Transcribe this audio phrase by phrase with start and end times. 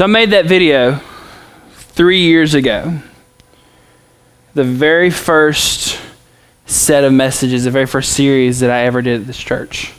[0.00, 0.98] So I made that video
[1.72, 3.00] three years ago.
[4.54, 6.00] The very first
[6.64, 9.92] set of messages, the very first series that I ever did at this church.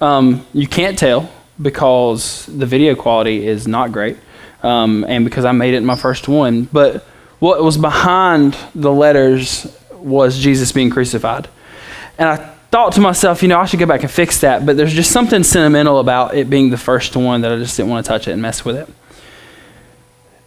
[0.00, 1.28] Um, you can't tell
[1.60, 4.16] because the video quality is not great
[4.62, 6.62] um, and because I made it my first one.
[6.62, 7.02] But
[7.40, 11.48] what was behind the letters was Jesus being crucified.
[12.16, 12.36] And I
[12.70, 14.64] thought to myself, you know, I should go back and fix that.
[14.64, 17.90] But there's just something sentimental about it being the first one that I just didn't
[17.90, 18.88] want to touch it and mess with it.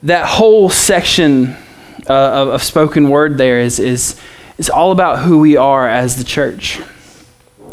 [0.04, 1.56] That whole section
[2.10, 4.20] uh, of, of spoken word there is, is,
[4.58, 6.80] is all about who we are as the church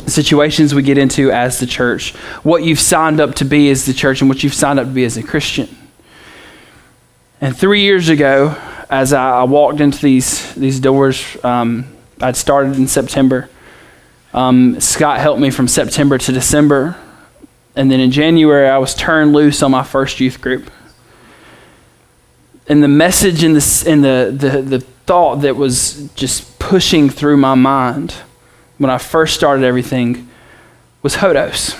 [0.07, 3.93] situations we get into as the church, what you've signed up to be as the
[3.93, 5.69] church, and what you've signed up to be as a Christian.
[7.41, 8.57] And three years ago,
[8.91, 11.85] as I, walked into these, these doors, um,
[12.21, 13.49] I'd started in September.
[14.33, 16.97] Um, Scott helped me from September to December.
[17.77, 20.71] And then in January, I was turned loose on my first youth group.
[22.69, 27.39] And the message and the, and the, the, the thought that was just pushing through
[27.39, 28.13] my mind
[28.77, 30.29] when I first started everything
[31.03, 31.75] was Hodos.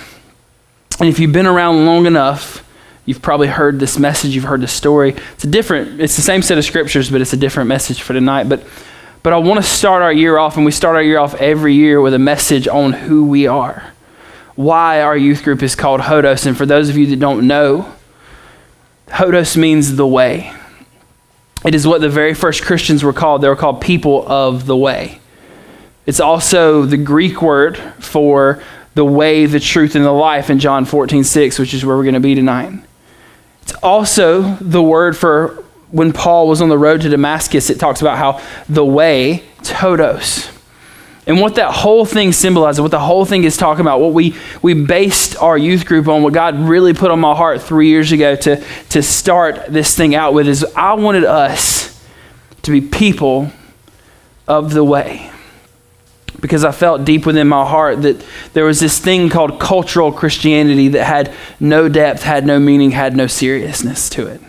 [0.99, 2.65] And if you've been around long enough,
[3.09, 5.15] You've probably heard this message, you've heard this story.
[5.33, 8.13] It's a different, it's the same set of scriptures, but it's a different message for
[8.13, 8.47] tonight.
[8.47, 8.63] But
[9.23, 11.73] but I want to start our year off, and we start our year off every
[11.73, 13.93] year with a message on who we are.
[14.55, 16.45] Why our youth group is called Hodos.
[16.45, 17.91] And for those of you that don't know,
[19.07, 20.53] Hodos means the way.
[21.65, 23.41] It is what the very first Christians were called.
[23.41, 25.19] They were called people of the way.
[26.05, 28.63] It's also the Greek word for
[28.95, 32.03] the way, the truth, and the life in John 14, 6, which is where we're
[32.03, 32.79] going to be tonight.
[33.61, 38.01] It's also the word for when Paul was on the road to Damascus, it talks
[38.01, 40.58] about how the way, Hodos.
[41.29, 44.35] And what that whole thing symbolizes, what the whole thing is talking about, what we,
[44.63, 48.11] we based our youth group on, what God really put on my heart three years
[48.11, 52.03] ago to, to start this thing out with is I wanted us
[52.63, 53.51] to be people
[54.47, 55.29] of the way
[56.41, 60.87] because I felt deep within my heart that there was this thing called cultural Christianity
[60.87, 64.41] that had no depth, had no meaning, had no seriousness to it.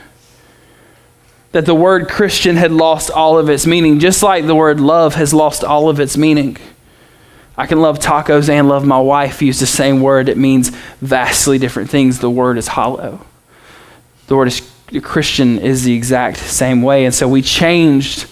[1.52, 5.16] That the word Christian had lost all of its meaning, just like the word love
[5.16, 6.56] has lost all of its meaning.
[7.60, 10.30] I can love tacos and love my wife, use the same word.
[10.30, 10.70] It means
[11.02, 12.18] vastly different things.
[12.18, 13.20] The word is hollow.
[14.28, 14.62] The word is
[15.02, 17.04] Christian is the exact same way.
[17.04, 18.22] And so we changed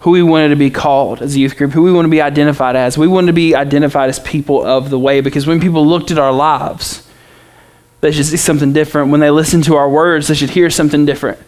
[0.00, 2.22] who we wanted to be called as a youth group, who we want to be
[2.22, 2.96] identified as.
[2.96, 6.18] We wanted to be identified as people of the way because when people looked at
[6.18, 7.06] our lives,
[8.00, 9.10] they should see something different.
[9.10, 11.38] When they listen to our words, they should hear something different.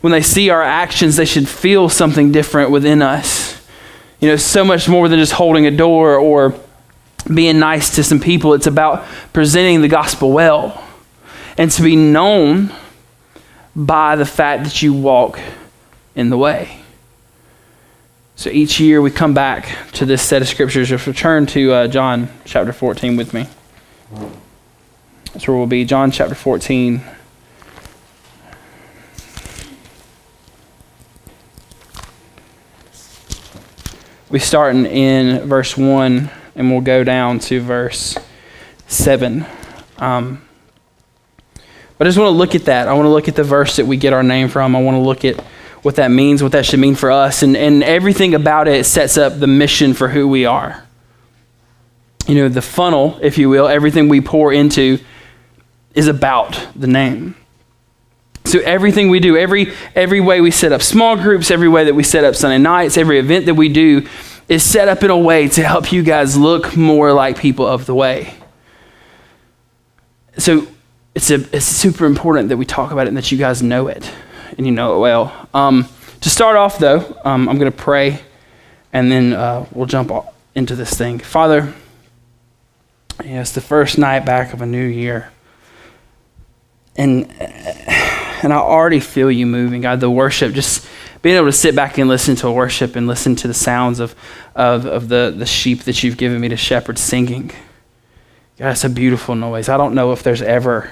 [0.00, 3.56] When they see our actions, they should feel something different within us.
[4.18, 6.58] You know, so much more than just holding a door or
[7.32, 8.54] being nice to some people.
[8.54, 10.82] It's about presenting the gospel well
[11.56, 12.72] and to be known
[13.74, 15.40] by the fact that you walk
[16.14, 16.80] in the way.
[18.36, 20.88] So each year we come back to this set of scriptures.
[20.88, 23.48] Just return to uh, John chapter 14 with me.
[25.32, 25.84] That's where we'll be.
[25.84, 27.02] John chapter 14.
[34.30, 38.18] We start in, in verse 1 and we'll go down to verse
[38.88, 39.46] 7.
[39.96, 40.42] Um,
[41.96, 42.88] but I just want to look at that.
[42.88, 44.74] I want to look at the verse that we get our name from.
[44.74, 45.40] I want to look at
[45.82, 49.16] what that means, what that should mean for us, and, and everything about it sets
[49.16, 50.84] up the mission for who we are.
[52.26, 54.98] You know, the funnel, if you will, everything we pour into
[55.94, 57.36] is about the name.
[58.44, 61.94] So everything we do, every every way we set up small groups, every way that
[61.94, 64.08] we set up Sunday nights, every event that we do
[64.48, 67.86] is set up in a way to help you guys look more like people of
[67.86, 68.34] the way.
[70.38, 70.66] So
[71.14, 73.88] it's, a, it's super important that we talk about it and that you guys know
[73.88, 74.10] it
[74.56, 75.48] and you know it well.
[75.52, 75.88] Um,
[76.20, 78.20] to start off, though, um, I'm going to pray,
[78.92, 80.10] and then uh, we'll jump
[80.54, 81.18] into this thing.
[81.20, 81.72] Father,
[83.20, 85.30] it's the first night back of a new year,
[86.96, 90.00] and and I already feel you moving, God.
[90.00, 90.88] The worship, just
[91.22, 94.14] being able to sit back and listen to worship and listen to the sounds of
[94.54, 97.50] of, of the the sheep that you've given me to shepherd singing.
[98.58, 99.68] God, it's a beautiful noise.
[99.68, 100.90] I don't know if there's ever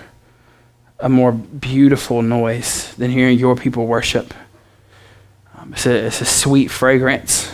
[1.00, 4.32] a more beautiful noise than hearing your people worship.
[5.56, 7.52] Um, it's, a, it's a sweet fragrance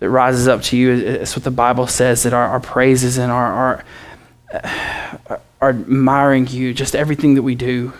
[0.00, 0.92] that rises up to you.
[0.92, 3.84] It's what the Bible says that our, our praises and our, our,
[4.52, 7.92] uh, our admiring you, just everything that we do.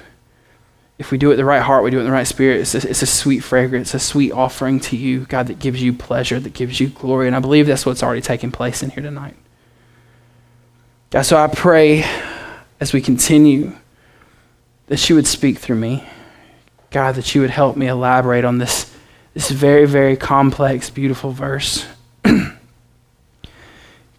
[0.96, 2.60] If we do it the right heart, we do it in the right spirit.
[2.60, 5.92] It's a, it's a sweet fragrance, a sweet offering to you, God, that gives you
[5.92, 7.26] pleasure, that gives you glory.
[7.26, 9.34] And I believe that's what's already taking place in here tonight.
[11.10, 12.04] God, so I pray
[12.80, 13.72] as we continue
[14.86, 16.04] that you would speak through me.
[16.90, 18.94] God, that you would help me elaborate on this,
[19.32, 21.86] this very, very complex, beautiful verse.
[22.24, 22.54] God,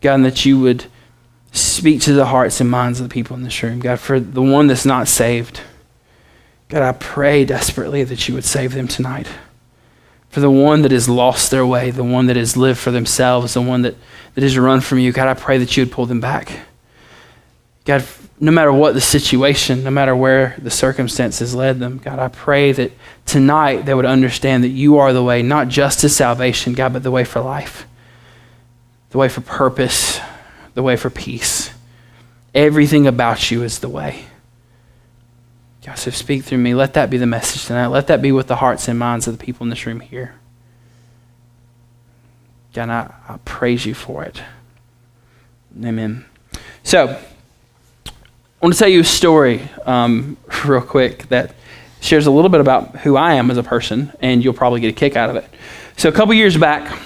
[0.01, 0.85] and that you would
[1.53, 3.79] speak to the hearts and minds of the people in this room.
[3.79, 5.61] God, for the one that's not saved,
[6.69, 9.27] God, I pray desperately that you would save them tonight.
[10.29, 13.53] For the one that has lost their way, the one that has lived for themselves,
[13.53, 13.95] the one that,
[14.33, 16.59] that has run from you, God, I pray that you would pull them back.
[17.85, 18.03] God,
[18.39, 22.71] no matter what the situation, no matter where the circumstances led them, God, I pray
[22.73, 22.91] that
[23.25, 27.03] tonight they would understand that you are the way, not just to salvation, God, but
[27.03, 27.87] the way for life,
[29.11, 30.19] the way for purpose,
[30.73, 31.69] the way for peace.
[32.53, 34.25] Everything about you is the way.
[35.93, 36.73] So speak through me.
[36.73, 37.87] Let that be the message tonight.
[37.87, 40.33] Let that be with the hearts and minds of the people in this room here.
[42.73, 44.41] God, I, I praise you for it.
[45.83, 46.25] Amen.
[46.83, 47.07] So,
[48.07, 48.11] I
[48.61, 51.53] want to tell you a story um, real quick that
[52.01, 54.89] shares a little bit about who I am as a person, and you'll probably get
[54.89, 55.45] a kick out of it.
[55.97, 56.99] So, a couple years back,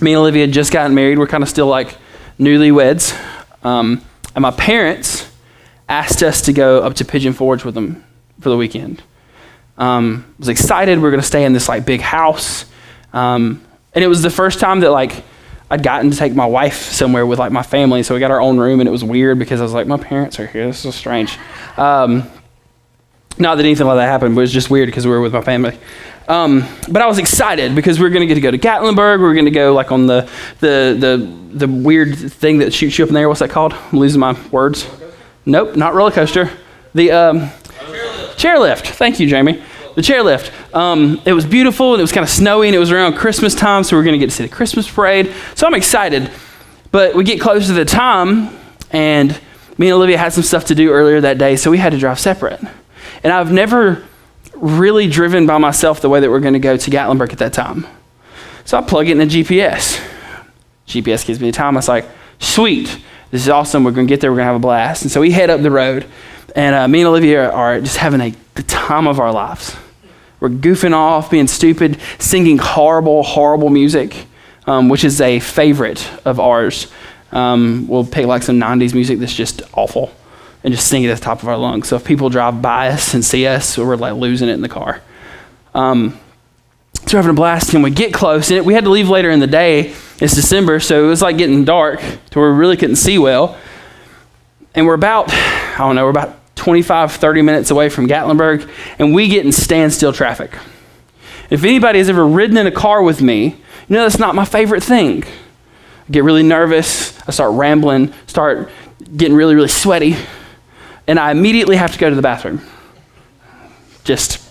[0.00, 1.18] me and Olivia had just gotten married.
[1.18, 1.96] We're kind of still like
[2.38, 3.18] newlyweds.
[3.64, 4.04] Um,
[4.34, 5.31] and my parents
[5.92, 8.02] asked us to go up to Pigeon Forge with them
[8.40, 9.02] for the weekend.
[9.76, 10.96] Um, was excited.
[10.96, 12.64] We were going to stay in this like big house.
[13.12, 13.62] Um,
[13.94, 15.22] and it was the first time that like
[15.70, 18.02] I'd gotten to take my wife somewhere with like my family.
[18.02, 19.98] So we got our own room and it was weird because I was like, my
[19.98, 20.66] parents are here.
[20.66, 21.38] This is strange.
[21.76, 22.28] Um,
[23.38, 25.34] not that anything like that happened, but it was just weird because we were with
[25.34, 25.78] my family.
[26.26, 29.18] Um, but I was excited because we were going to get to go to Gatlinburg.
[29.18, 30.30] We were going to go like on the,
[30.60, 33.28] the, the, the weird thing that shoots you up in the air.
[33.28, 33.74] What's that called?
[33.74, 34.86] I'm losing my words.
[35.44, 36.50] Nope, not roller coaster.
[36.94, 38.36] The um, chairlift.
[38.36, 38.86] chairlift.
[38.86, 39.62] Thank you, Jamie.
[39.94, 40.50] The chairlift.
[40.74, 43.54] Um, it was beautiful and it was kind of snowy and it was around Christmas
[43.54, 45.34] time, so we are going to get to see the Christmas parade.
[45.54, 46.30] So I'm excited.
[46.90, 48.56] But we get close to the time
[48.90, 49.38] and
[49.78, 51.98] me and Olivia had some stuff to do earlier that day, so we had to
[51.98, 52.60] drive separate.
[53.24, 54.04] And I've never
[54.54, 57.52] really driven by myself the way that we're going to go to Gatlinburg at that
[57.52, 57.86] time.
[58.64, 60.00] So I plug it in the GPS.
[60.86, 61.76] GPS gives me the time.
[61.76, 62.06] I was like,
[62.38, 62.98] sweet.
[63.32, 63.82] This is awesome.
[63.82, 64.30] We're going to get there.
[64.30, 65.02] We're going to have a blast.
[65.02, 66.06] And so we head up the road.
[66.54, 69.74] And uh, me and Olivia are just having a, the time of our lives.
[70.38, 74.26] We're goofing off, being stupid, singing horrible, horrible music,
[74.66, 76.92] um, which is a favorite of ours.
[77.30, 80.12] Um, we'll pick like some 90s music that's just awful
[80.62, 81.88] and just sing it at the top of our lungs.
[81.88, 84.68] So if people drive by us and see us, we're like losing it in the
[84.68, 85.00] car.
[85.74, 86.20] Um,
[87.06, 89.30] so we're having a blast, and we get close, and we had to leave later
[89.30, 92.00] in the day it's December, so it was like getting dark
[92.30, 93.58] to where we really couldn't see well.
[94.72, 98.70] And we're about, I don't know, we're about 25, 30 minutes away from Gatlinburg,
[99.00, 100.56] and we get in standstill traffic.
[101.50, 103.56] If anybody has ever ridden in a car with me, you
[103.88, 105.24] know that's not my favorite thing.
[105.24, 108.70] I get really nervous, I start rambling, start
[109.16, 110.16] getting really, really sweaty,
[111.08, 112.60] and I immediately have to go to the bathroom.
[114.04, 114.41] Just,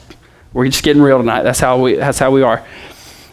[0.54, 1.44] we're just getting real tonight.
[1.44, 2.66] That's how we, that's how we are.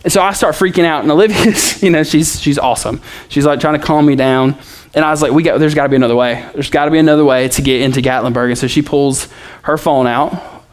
[0.05, 3.01] And so I start freaking out, and Olivia's, you know, she's she's awesome.
[3.29, 4.57] She's like trying to calm me down.
[4.95, 6.49] And I was like, we got, there's got to be another way.
[6.55, 8.49] There's got to be another way to get into Gatlinburg.
[8.49, 9.29] And so she pulls
[9.63, 10.65] her phone out,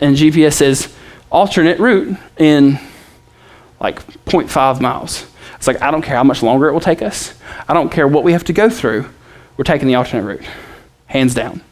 [0.00, 0.94] and GPS says
[1.30, 2.80] alternate route in
[3.80, 5.26] like 0.5 miles.
[5.56, 7.34] It's like, I don't care how much longer it will take us.
[7.68, 9.08] I don't care what we have to go through.
[9.56, 10.46] We're taking the alternate route,
[11.06, 11.62] hands down.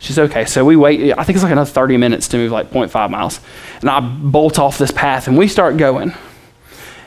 [0.00, 0.46] She's okay.
[0.46, 3.38] So we wait, I think it's like another 30 minutes to move like 0.5 miles.
[3.82, 6.14] And I bolt off this path and we start going.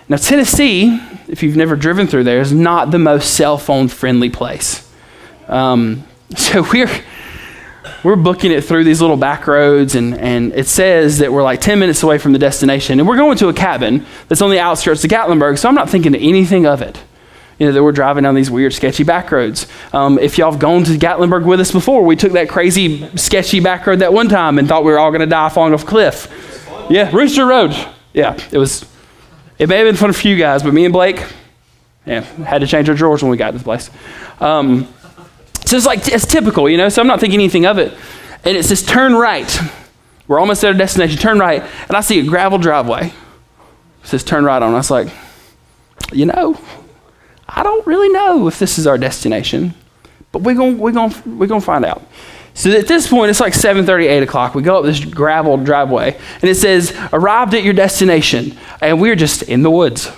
[0.07, 4.29] Now, Tennessee, if you've never driven through there, is not the most cell phone friendly
[4.29, 4.87] place.
[5.47, 6.03] Um,
[6.37, 6.91] so we're,
[8.03, 11.61] we're booking it through these little back roads, and, and it says that we're like
[11.61, 12.99] 10 minutes away from the destination.
[12.99, 15.89] And we're going to a cabin that's on the outskirts of Gatlinburg, so I'm not
[15.89, 17.01] thinking anything of it
[17.59, 19.67] you know, that we're driving down these weird, sketchy back roads.
[19.93, 23.59] Um, if y'all have gone to Gatlinburg with us before, we took that crazy, sketchy
[23.59, 25.83] back road that one time and thought we were all going to die falling off
[25.83, 26.27] a cliff.
[26.89, 27.71] Yeah, Rooster Road.
[28.13, 28.85] Yeah, it was.
[29.59, 31.23] It may have been fun for you guys, but me and Blake,
[32.05, 33.89] yeah, had to change our drawers when we got to the place.
[34.39, 34.87] Um,
[35.65, 36.89] so it's like it's typical, you know.
[36.89, 37.93] So I'm not thinking anything of it.
[38.43, 39.59] And it says turn right.
[40.27, 41.19] We're almost at our destination.
[41.19, 43.07] Turn right, and I see a gravel driveway.
[43.07, 44.73] It says turn right on.
[44.73, 45.07] I was like,
[46.11, 46.59] you know,
[47.55, 49.73] I don't really know if this is our destination,
[50.31, 52.03] but we're going we're gonna, we're gonna find out.
[52.55, 54.55] So at this point, it's like 7:30, 8 o'clock.
[54.55, 59.15] We go up this gravel driveway, and it says, "Arrived at your destination," and we're
[59.15, 60.11] just in the woods.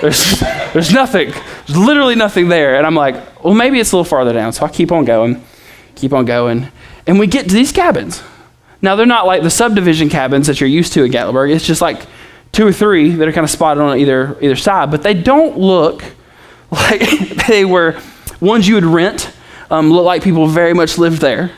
[0.00, 0.40] There's,
[0.72, 1.30] there's nothing.
[1.30, 2.76] There's literally nothing there.
[2.76, 4.52] And I'm like, well, maybe it's a little farther down.
[4.52, 5.42] So I keep on going,
[5.94, 6.68] keep on going,
[7.06, 8.22] and we get to these cabins.
[8.80, 11.54] Now they're not like the subdivision cabins that you're used to at Gatlinburg.
[11.54, 12.06] It's just like
[12.52, 15.58] two or three that are kind of spotted on either either side, but they don't
[15.58, 16.04] look
[16.70, 17.00] like
[17.48, 18.00] they were
[18.40, 19.32] ones you would rent,
[19.70, 21.50] um, look like people very much lived there.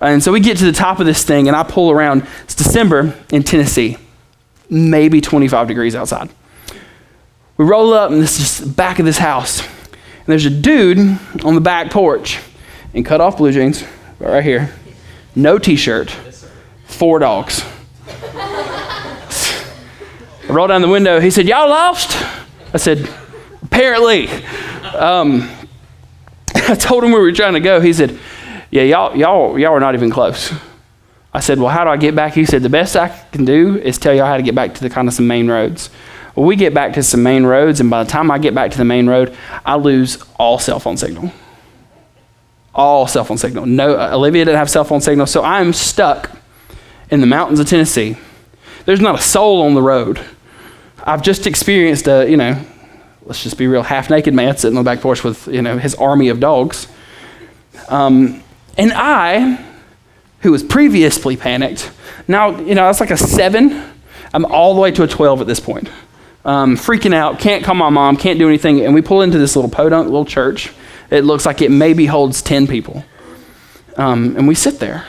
[0.00, 2.26] And so we get to the top of this thing, and I pull around.
[2.42, 3.96] It's December in Tennessee,
[4.68, 6.28] maybe 25 degrees outside.
[7.56, 9.60] We roll up, and this is back of this house.
[9.60, 10.98] And there's a dude
[11.44, 12.40] on the back porch
[12.92, 13.84] in cut off blue jeans,
[14.18, 14.72] right here,
[15.34, 16.10] no t shirt,
[16.86, 17.64] four dogs.
[18.06, 19.66] I
[20.48, 21.20] rolled down the window.
[21.20, 22.16] He said, Y'all lost?
[22.72, 23.08] I said,
[23.64, 24.28] Apparently.
[24.94, 25.50] Um,
[26.54, 27.80] I told him where we were trying to go.
[27.80, 28.18] He said,
[28.70, 30.52] Yeah, y'all, y'all, y'all are not even close.
[31.32, 32.34] I said, Well, how do I get back?
[32.34, 34.80] He said, The best I can do is tell y'all how to get back to
[34.80, 35.90] the kind of some main roads.
[36.34, 38.70] Well, we get back to some main roads, and by the time I get back
[38.72, 41.32] to the main road, I lose all cell phone signal.
[42.74, 43.66] All cell phone signal.
[43.66, 46.30] No, uh, Olivia didn't have cell phone signal, so I'm stuck
[47.10, 48.16] in the mountains of Tennessee.
[48.84, 50.20] There's not a soul on the road.
[51.04, 52.60] I've just experienced a, you know,
[53.24, 55.78] let's just be real, half naked man sitting on the back porch with, you know,
[55.78, 56.86] his army of dogs.
[57.88, 58.42] Um,
[58.76, 59.64] and I,
[60.40, 61.90] who was previously panicked,
[62.28, 63.92] now, you know, that's like a seven.
[64.32, 65.88] I'm all the way to a 12 at this point
[66.44, 68.84] um, freaking out, can't call my mom, can't do anything.
[68.84, 70.72] And we pull into this little podunk little church.
[71.10, 73.04] It looks like it maybe holds 10 people.
[73.96, 75.06] Um, and we sit there.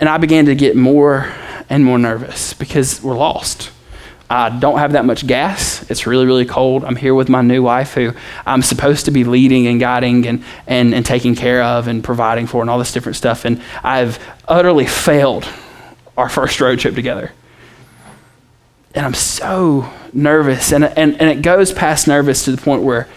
[0.00, 1.32] And I began to get more
[1.68, 3.70] and more nervous because we're lost.
[4.30, 5.88] I don't have that much gas.
[5.90, 6.84] It's really, really cold.
[6.84, 8.12] I'm here with my new wife, who
[8.44, 12.46] I'm supposed to be leading and guiding and, and, and taking care of and providing
[12.46, 13.44] for and all this different stuff.
[13.44, 15.46] And I've utterly failed
[16.16, 17.32] our first road trip together
[18.94, 20.72] and I'm so nervous.
[20.72, 23.08] And, and, and it goes past nervous to the point where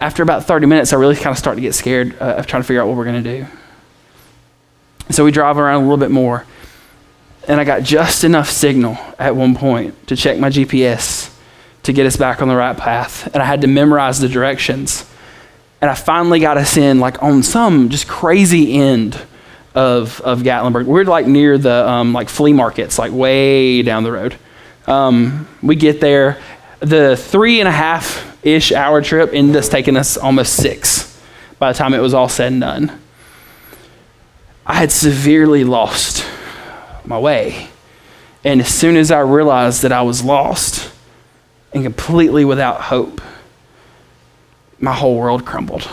[0.00, 2.62] after about 30 minutes, I really kind of start to get scared uh, of trying
[2.62, 3.46] to figure out what we're going to do.
[5.10, 6.46] So we drive around a little bit more.
[7.48, 11.34] And I got just enough signal at one point to check my GPS
[11.84, 13.26] to get us back on the right path.
[13.32, 15.10] And I had to memorize the directions.
[15.80, 19.18] And I finally got us in, like on some just crazy end
[19.74, 20.84] of, of Gatlinburg.
[20.84, 24.36] We're like near the um, like flea markets, like way down the road.
[24.86, 26.38] Um, we get there.
[26.80, 31.18] The three and a half ish hour trip ended up taking us almost six
[31.58, 33.00] by the time it was all said and done.
[34.66, 36.26] I had severely lost
[37.08, 37.68] my way.
[38.44, 40.92] And as soon as I realized that I was lost
[41.72, 43.20] and completely without hope,
[44.78, 45.88] my whole world crumbled.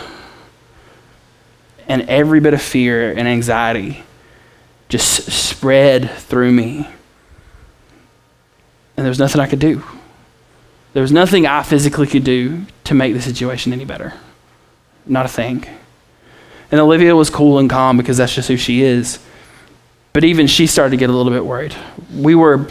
[1.88, 4.02] And every bit of fear and anxiety
[4.88, 6.86] just spread through me
[8.96, 9.82] and there was nothing I could do.
[10.94, 14.14] There was nothing I physically could do to make the situation any better.
[15.04, 15.64] Not a thing.
[16.70, 19.18] And Olivia was cool and calm because that's just who she is.
[20.16, 21.76] But even she started to get a little bit worried.
[22.10, 22.70] We were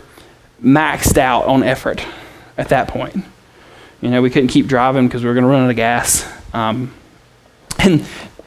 [0.63, 2.03] maxed out on effort
[2.57, 3.23] at that point.
[4.01, 6.27] You know, we couldn't keep driving because we were going to run out of gas.
[6.55, 6.91] Um,
[7.77, 8.03] and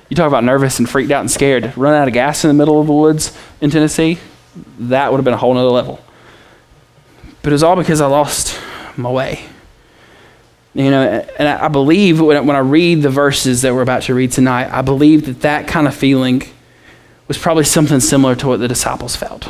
[0.09, 1.77] you talk about nervous and freaked out and scared.
[1.77, 4.19] Run out of gas in the middle of the woods in Tennessee,
[4.81, 6.01] that would have been a whole nother level.
[7.43, 8.61] But it was all because I lost
[8.97, 9.45] my way.
[10.75, 11.03] You know,
[11.39, 14.83] and I believe when I read the verses that we're about to read tonight, I
[14.83, 16.43] believe that that kind of feeling
[17.29, 19.47] was probably something similar to what the disciples felt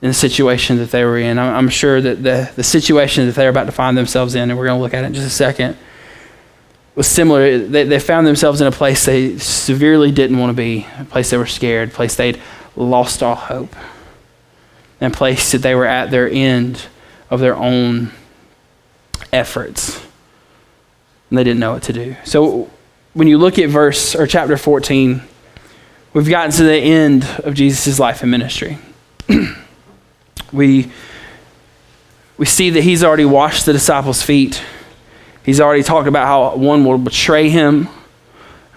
[0.00, 1.38] in the situation that they were in.
[1.38, 4.66] I'm sure that the, the situation that they're about to find themselves in, and we're
[4.66, 5.76] going to look at it in just a second,
[6.96, 7.58] was similar.
[7.58, 11.30] They, they found themselves in a place they severely didn't want to be, a place
[11.30, 12.40] they were scared, a place they'd
[12.74, 13.76] lost all hope
[15.00, 16.86] and place that they were at their end
[17.30, 18.10] of their own
[19.32, 20.04] efforts.
[21.28, 22.16] And they didn't know what to do.
[22.24, 22.70] So
[23.14, 25.22] when you look at verse or chapter 14,
[26.12, 28.78] we've gotten to the end of Jesus' life and ministry.
[30.52, 30.90] we,
[32.36, 34.62] we see that he's already washed the disciples' feet.
[35.44, 37.88] He's already talked about how one will betray him.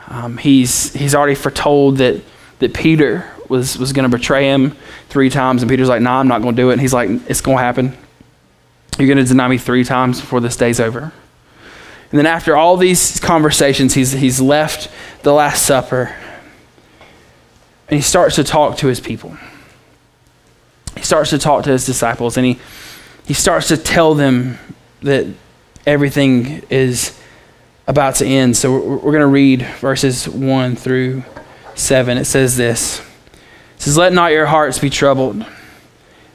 [0.07, 2.21] Um, he's, he's already foretold that,
[2.59, 4.75] that Peter was, was going to betray him
[5.09, 5.61] three times.
[5.61, 6.73] And Peter's like, nah, I'm not going to do it.
[6.73, 7.97] And he's like, it's going to happen.
[8.97, 11.11] You're going to deny me three times before this day's over.
[12.11, 14.89] And then after all these conversations, he's, he's left
[15.23, 16.15] the Last Supper
[17.87, 19.37] and he starts to talk to his people.
[20.95, 22.59] He starts to talk to his disciples and he,
[23.25, 24.57] he starts to tell them
[25.01, 25.27] that
[25.85, 27.19] everything is
[27.87, 28.57] about to end.
[28.57, 31.23] So we're, we're going to read verses 1 through
[31.75, 32.17] 7.
[32.17, 35.45] It says this it says, Let not your hearts be troubled.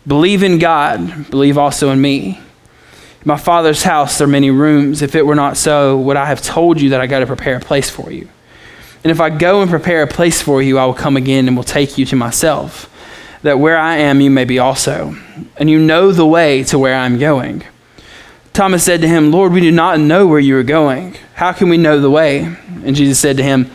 [0.07, 2.39] Believe in God, believe also in me.
[2.39, 5.03] In my Father's house there are many rooms.
[5.03, 7.57] If it were not so, would I have told you that I got to prepare
[7.57, 8.29] a place for you?
[9.03, 11.57] And if I go and prepare a place for you, I will come again and
[11.57, 12.91] will take you to myself,
[13.43, 15.17] that where I am you may be also.
[15.57, 17.65] And you know the way to where I am going.
[18.53, 21.17] Thomas said to him, Lord, we do not know where you are going.
[21.35, 22.41] How can we know the way?
[22.85, 23.71] And Jesus said to him,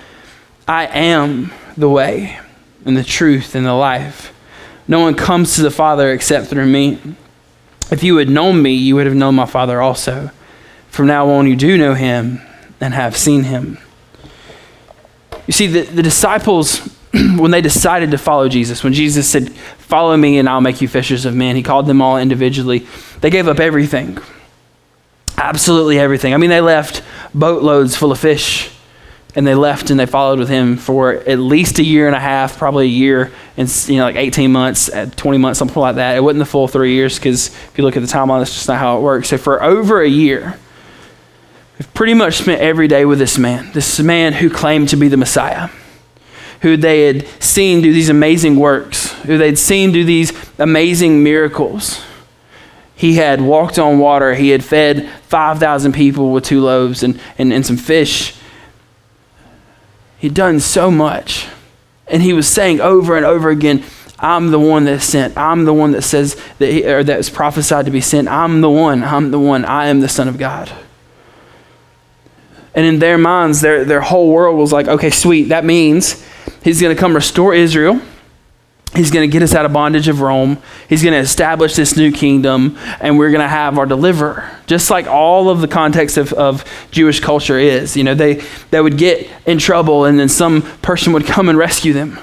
[0.67, 2.39] I am the way
[2.85, 4.33] and the truth and the life.
[4.87, 6.99] No one comes to the Father except through me.
[7.89, 10.29] If you had known me, you would have known my Father also.
[10.89, 12.41] From now on, you do know him
[12.79, 13.79] and have seen him.
[15.47, 16.79] You see, the, the disciples,
[17.13, 20.87] when they decided to follow Jesus, when Jesus said, Follow me and I'll make you
[20.87, 22.87] fishers of men, he called them all individually.
[23.21, 24.17] They gave up everything.
[25.37, 26.33] Absolutely everything.
[26.33, 28.71] I mean, they left boatloads full of fish
[29.35, 32.19] and they left and they followed with him for at least a year and a
[32.19, 35.95] half, probably a year and you know like 18 months, uh, 20 months, something like
[35.95, 36.15] that.
[36.15, 38.67] It wasn't the full three years because if you look at the timeline, that's just
[38.67, 39.27] not how it works.
[39.27, 40.57] So for over a year,
[41.77, 45.07] we've pretty much spent every day with this man, this man who claimed to be
[45.07, 45.69] the Messiah,
[46.61, 52.01] who they had seen do these amazing works, who they'd seen do these amazing miracles.
[52.95, 54.35] He had walked on water.
[54.35, 58.35] He had fed 5,000 people with two loaves and, and, and some fish.
[60.17, 61.47] He'd done so much.
[62.07, 63.83] And he was saying over and over again,
[64.17, 65.37] I'm the one that's sent.
[65.37, 68.29] I'm the one that says that he, or that's prophesied to be sent.
[68.29, 69.03] I'm the one.
[69.03, 69.65] I'm the one.
[69.65, 70.71] I am the Son of God.
[72.75, 75.43] And in their minds, their, their whole world was like, okay, sweet.
[75.43, 76.23] That means
[76.61, 78.01] he's going to come restore Israel.
[78.93, 80.57] He's going to get us out of bondage of Rome.
[80.87, 84.49] He's going to establish this new kingdom, and we're going to have our deliverer.
[84.67, 87.97] Just like all of the context of, of Jewish culture is.
[87.97, 88.41] You know, they,
[88.71, 92.19] they would get in trouble, and then some person would come and rescue them.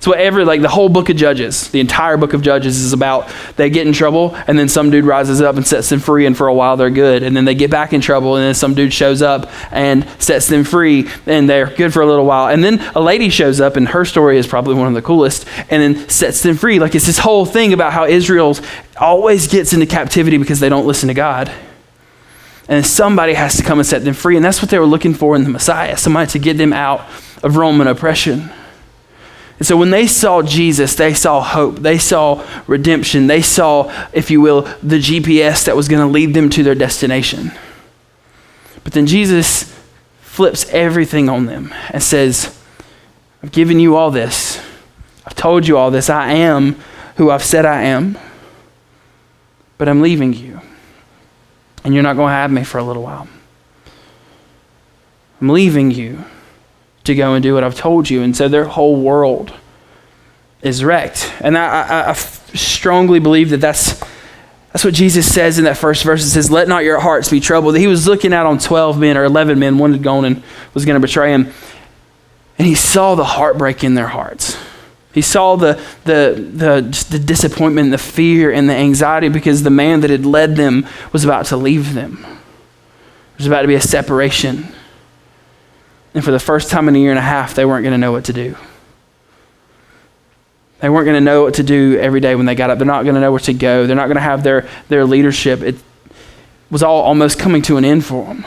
[0.00, 3.30] So whatever, like the whole book of Judges, the entire book of Judges is about
[3.56, 6.34] they get in trouble and then some dude rises up and sets them free and
[6.34, 7.22] for a while they're good.
[7.22, 10.48] And then they get back in trouble and then some dude shows up and sets
[10.48, 12.48] them free and they're good for a little while.
[12.48, 15.46] And then a lady shows up and her story is probably one of the coolest
[15.68, 16.78] and then sets them free.
[16.78, 18.56] Like it's this whole thing about how Israel
[18.98, 21.52] always gets into captivity because they don't listen to God
[22.70, 24.36] and somebody has to come and set them free.
[24.36, 27.00] And that's what they were looking for in the Messiah somebody to get them out
[27.42, 28.50] of Roman oppression.
[29.60, 31.76] And so when they saw Jesus, they saw hope.
[31.76, 33.26] They saw redemption.
[33.26, 36.74] They saw, if you will, the GPS that was going to lead them to their
[36.74, 37.52] destination.
[38.82, 39.78] But then Jesus
[40.22, 42.58] flips everything on them and says,
[43.42, 44.58] I've given you all this.
[45.26, 46.08] I've told you all this.
[46.08, 46.76] I am
[47.16, 48.16] who I've said I am.
[49.76, 50.62] But I'm leaving you.
[51.84, 53.28] And you're not going to have me for a little while.
[55.42, 56.24] I'm leaving you
[57.04, 58.22] to go and do what I've told you.
[58.22, 59.52] And so their whole world
[60.62, 61.32] is wrecked.
[61.40, 64.00] And I, I, I strongly believe that that's,
[64.72, 66.22] that's what Jesus says in that first verse.
[66.22, 67.76] It says, Let not your hearts be troubled.
[67.76, 69.78] He was looking out on 12 men or 11 men.
[69.78, 70.42] One had gone and
[70.74, 71.52] was going to betray him.
[72.58, 74.56] And he saw the heartbreak in their hearts.
[75.12, 80.00] He saw the, the, the, the disappointment, the fear, and the anxiety because the man
[80.02, 82.20] that had led them was about to leave them.
[82.20, 84.68] There was about to be a separation.
[86.14, 87.98] And for the first time in a year and a half, they weren't going to
[87.98, 88.56] know what to do.
[90.80, 92.78] They weren't going to know what to do every day when they got up.
[92.78, 93.86] They're not going to know where to go.
[93.86, 95.60] They're not going to have their, their leadership.
[95.60, 95.76] It
[96.70, 98.46] was all almost coming to an end for them.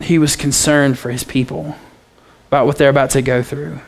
[0.00, 1.74] He was concerned for his people
[2.46, 3.80] about what they're about to go through.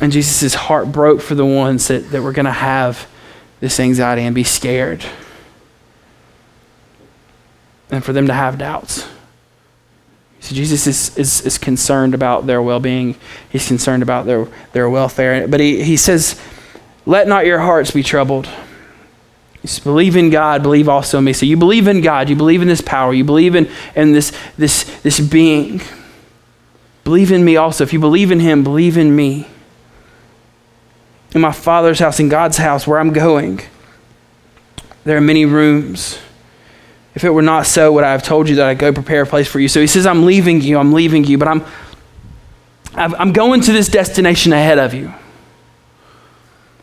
[0.00, 3.08] And Jesus' heart broke for the ones that, that were going to have
[3.60, 5.04] this anxiety and be scared
[7.90, 9.08] and for them to have doubts.
[10.44, 13.16] So Jesus is, is, is concerned about their well being,
[13.48, 15.48] he's concerned about their, their welfare.
[15.48, 16.38] But he, he says,
[17.06, 18.46] Let not your hearts be troubled.
[19.62, 21.32] You believe in God, believe also in me.
[21.32, 24.36] So you believe in God, you believe in this power, you believe in, in this,
[24.58, 25.80] this, this being.
[27.04, 27.82] Believe in me also.
[27.82, 29.46] If you believe in him, believe in me.
[31.34, 33.62] In my Father's house, in God's house, where I'm going,
[35.04, 36.18] there are many rooms.
[37.14, 39.26] If it were not so, would I have told you that I go prepare a
[39.26, 39.68] place for you?
[39.68, 41.64] So he says, I'm leaving you, I'm leaving you, but I'm,
[42.94, 45.12] I'm going to this destination ahead of you.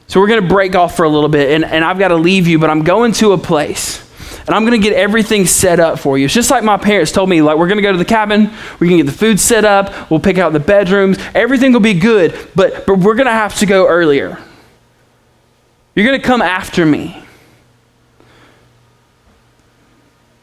[0.08, 2.16] So we're going to break off for a little bit, and, and I've got to
[2.16, 4.10] leave you, but I'm going to a place.
[4.46, 6.26] And I'm going to get everything set up for you.
[6.26, 8.50] It's just like my parents told me, like, we're going to go to the cabin,
[8.80, 11.80] we're going to get the food set up, we'll pick out the bedrooms, everything will
[11.80, 14.38] be good, but, but we're going to have to go earlier.
[15.96, 17.21] You're going to come after me.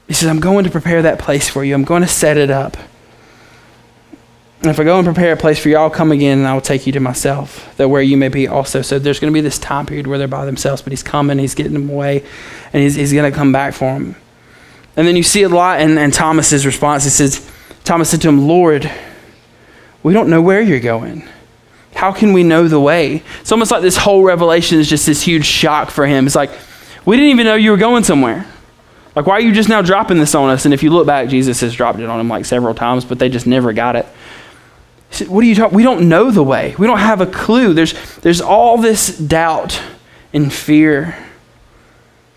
[0.09, 1.75] He says, I'm going to prepare that place for you.
[1.75, 2.77] I'm going to set it up.
[4.61, 6.53] And if I go and prepare a place for you, I'll come again and I
[6.55, 8.83] will take you to myself, that where you may be also.
[8.83, 11.39] So there's going to be this time period where they're by themselves, but he's coming,
[11.39, 12.25] he's getting them away,
[12.73, 14.17] and he's, he's going to come back for them.
[14.97, 17.05] And then you see a lot in, in Thomas's response.
[17.05, 17.49] He says,
[17.85, 18.91] Thomas said to him, Lord,
[20.03, 21.29] we don't know where you're going.
[21.95, 23.23] How can we know the way?
[23.41, 26.27] It's almost like this whole revelation is just this huge shock for him.
[26.27, 26.51] It's like,
[27.05, 28.45] we didn't even know you were going somewhere.
[29.19, 30.65] Like, why are you just now dropping this on us?
[30.65, 33.19] And if you look back, Jesus has dropped it on them like several times, but
[33.19, 34.07] they just never got it.
[35.11, 35.75] He said, What are you talking?
[35.75, 36.77] We don't know the way.
[36.79, 37.75] We don't have a clue.
[37.75, 39.83] There's, there's all this doubt
[40.33, 41.17] and fear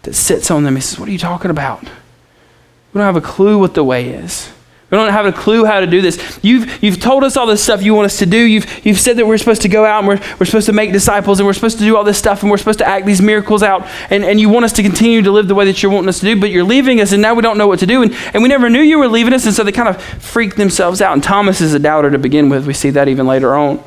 [0.01, 0.73] that sits on them.
[0.73, 1.83] He says, What are you talking about?
[1.83, 4.51] We don't have a clue what the way is.
[4.91, 6.39] We don't have a clue how to do this.
[6.41, 8.38] You've, you've told us all this stuff you want us to do.
[8.38, 10.91] You've, you've said that we're supposed to go out and we're, we're supposed to make
[10.91, 13.21] disciples and we're supposed to do all this stuff and we're supposed to act these
[13.21, 13.88] miracles out.
[14.10, 16.19] And, and you want us to continue to live the way that you're wanting us
[16.19, 18.04] to do, but you're leaving us and now we don't know what to do.
[18.04, 19.45] And, and we never knew you were leaving us.
[19.45, 21.13] And so they kind of freaked themselves out.
[21.13, 22.67] And Thomas is a doubter to begin with.
[22.67, 23.82] We see that even later on.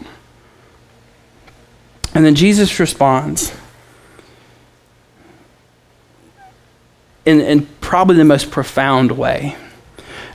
[2.15, 3.55] And then Jesus responds.
[7.27, 9.59] In, in probably the most profound way.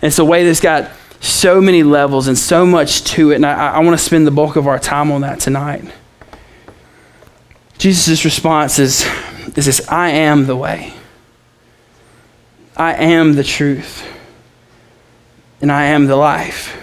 [0.01, 3.35] And it's a way that's got so many levels and so much to it.
[3.35, 5.83] And I, I want to spend the bulk of our time on that tonight.
[7.77, 9.05] Jesus' response is,
[9.55, 10.93] is this I am the way,
[12.75, 14.05] I am the truth,
[15.61, 16.75] and I am the life.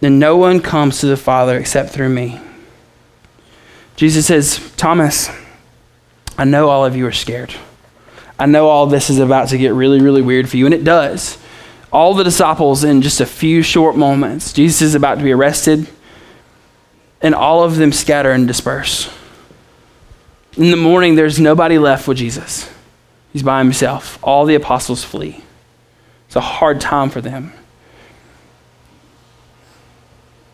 [0.00, 2.40] Then no one comes to the Father except through me.
[3.96, 5.28] Jesus says, Thomas,
[6.36, 7.52] I know all of you are scared.
[8.38, 10.84] I know all this is about to get really, really weird for you, and it
[10.84, 11.36] does
[11.92, 14.52] all the disciples in just a few short moments.
[14.52, 15.88] Jesus is about to be arrested,
[17.20, 19.12] and all of them scatter and disperse.
[20.56, 22.70] In the morning, there's nobody left with Jesus.
[23.32, 24.18] He's by himself.
[24.22, 25.42] All the apostles flee.
[26.26, 27.52] It's a hard time for them.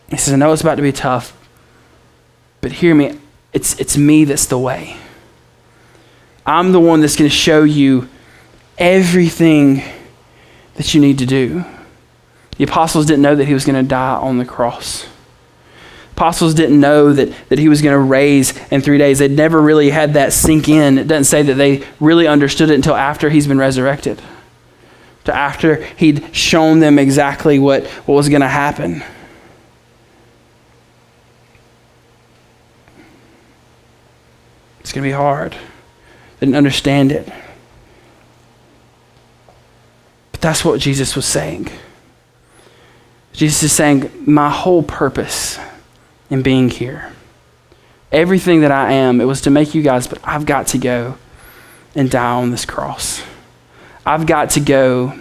[0.09, 1.37] He says, I know it's about to be tough,
[2.61, 3.19] but hear me.
[3.53, 4.97] It's, it's me that's the way.
[6.47, 8.09] I'm the one that's going to show you
[8.77, 9.83] everything
[10.77, 11.65] that you need to do.
[12.57, 15.07] The apostles didn't know that he was going to die on the cross.
[16.13, 19.19] Apostles didn't know that, that he was going to raise in three days.
[19.19, 20.99] They'd never really had that sink in.
[20.99, 24.23] It doesn't say that they really understood it until after he's been resurrected,
[25.25, 29.03] to after he'd shown them exactly what, what was going to happen.
[34.79, 35.53] It's going to be hard.
[36.39, 37.29] They didn't understand it.
[40.45, 41.71] That's what Jesus was saying.
[43.33, 45.59] Jesus is saying, My whole purpose
[46.29, 47.11] in being here,
[48.13, 51.17] everything that I am, it was to make you guys, but I've got to go
[51.95, 53.23] and die on this cross.
[54.05, 55.19] I've got to go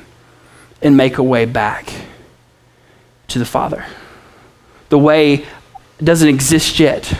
[0.81, 1.89] and make a way back
[3.29, 3.85] to the Father.
[4.89, 5.45] The way
[6.03, 7.17] doesn't exist yet.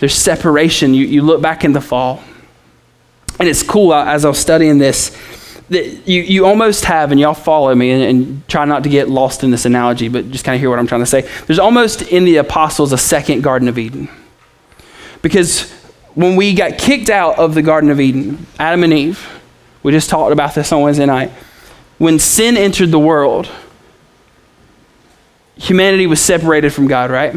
[0.00, 0.94] There's separation.
[0.94, 2.22] You, you look back in the fall.
[3.38, 5.14] And it's cool as I was studying this
[5.72, 9.08] that you, you almost have, and y'all follow me and, and try not to get
[9.08, 11.28] lost in this analogy, but just kind of hear what I'm trying to say.
[11.46, 14.08] There's almost in the apostles a second Garden of Eden.
[15.20, 15.70] Because
[16.14, 19.40] when we got kicked out of the Garden of Eden, Adam and Eve,
[19.82, 21.30] we just talked about this on Wednesday night.
[21.98, 23.48] When sin entered the world,
[25.56, 27.34] humanity was separated from God, right?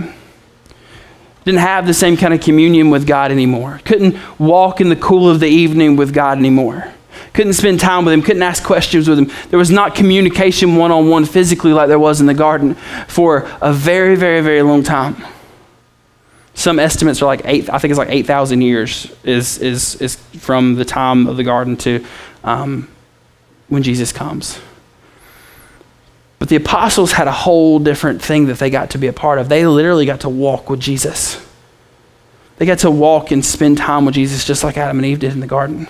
[1.44, 3.80] Didn't have the same kind of communion with God anymore.
[3.86, 6.92] Couldn't walk in the cool of the evening with God anymore
[7.36, 9.30] couldn't spend time with him, couldn't ask questions with him.
[9.50, 12.76] There was not communication one on one physically like there was in the garden
[13.08, 15.22] for a very, very, very long time.
[16.54, 20.76] Some estimates are like eight, I think it's like 8,000 years is, is, is from
[20.76, 22.06] the time of the garden to
[22.46, 22.88] um,
[23.68, 24.58] when Jesus comes.
[26.40, 29.40] But the apostles had a whole different thing that they got to be a part
[29.40, 29.50] of.
[29.50, 31.46] They literally got to walk with Jesus.
[32.58, 35.34] They got to walk and spend time with Jesus just like Adam and Eve did
[35.34, 35.90] in the garden.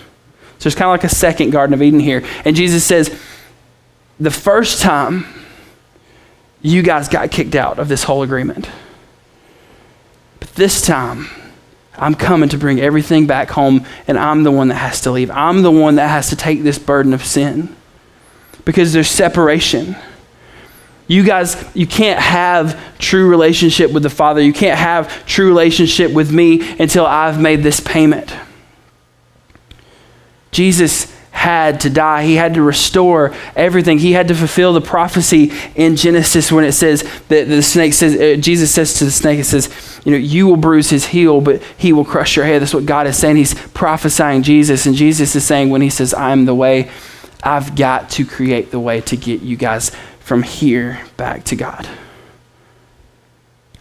[0.60, 2.24] So it's kind of like a second Garden of Eden here.
[2.44, 3.10] And Jesus says,
[4.20, 5.26] the first time
[6.62, 8.70] you guys got kicked out of this whole agreement.
[10.40, 11.28] But this time,
[11.98, 15.30] I'm coming to bring everything back home, and I'm the one that has to leave.
[15.32, 17.76] I'm the one that has to take this burden of sin
[18.66, 19.96] because there's separation.
[21.08, 24.42] You guys, you can't have true relationship with the Father.
[24.42, 28.34] You can't have true relationship with me until I've made this payment.
[30.56, 32.24] Jesus had to die.
[32.24, 34.00] He had to restore everything.
[34.00, 38.16] He had to fulfill the prophecy in Genesis when it says that the snake says,
[38.16, 41.42] uh, Jesus says to the snake, it says, you know, you will bruise his heel,
[41.42, 42.62] but he will crush your head.
[42.62, 43.36] That's what God is saying.
[43.36, 44.86] He's prophesying Jesus.
[44.86, 46.90] And Jesus is saying, when he says, I'm the way,
[47.44, 49.92] I've got to create the way to get you guys
[50.22, 51.86] from here back to God.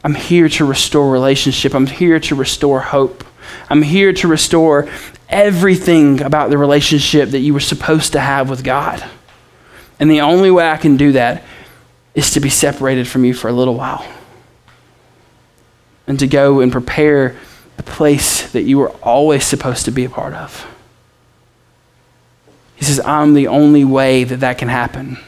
[0.02, 1.72] I'm here to restore relationship.
[1.72, 3.24] I'm here to restore hope.
[3.70, 4.88] I'm here to restore
[5.34, 9.04] everything about the relationship that you were supposed to have with God.
[9.98, 11.42] And the only way I can do that
[12.14, 14.06] is to be separated from you for a little while
[16.06, 17.36] and to go and prepare
[17.76, 20.66] the place that you were always supposed to be a part of.
[22.76, 25.18] He says, I'm the only way that that can happen.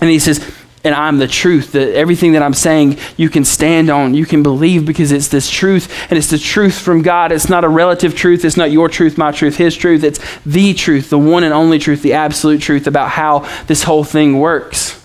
[0.00, 0.46] And he says,
[0.84, 1.72] and I'm the truth.
[1.72, 5.48] That everything that I'm saying, you can stand on, you can believe because it's this
[5.48, 7.32] truth, and it's the truth from God.
[7.32, 8.44] It's not a relative truth.
[8.44, 10.02] It's not your truth, my truth, His truth.
[10.04, 14.04] It's the truth, the one and only truth, the absolute truth about how this whole
[14.04, 14.98] thing works.